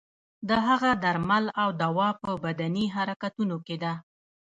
د 0.49 0.49
هغه 0.67 0.91
درمل 1.03 1.45
او 1.61 1.69
دوا 1.83 2.09
په 2.23 2.31
بدني 2.45 2.85
حرکتونو 2.95 3.55
کې 3.65 3.77
ده. 3.83 3.93